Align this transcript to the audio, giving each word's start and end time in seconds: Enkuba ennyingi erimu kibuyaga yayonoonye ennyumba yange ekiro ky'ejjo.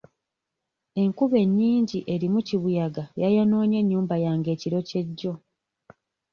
Enkuba 1.01 1.37
ennyingi 1.45 1.99
erimu 2.13 2.39
kibuyaga 2.47 3.03
yayonoonye 3.21 3.77
ennyumba 3.83 4.15
yange 4.25 4.49
ekiro 4.55 4.79
ky'ejjo. 4.87 5.33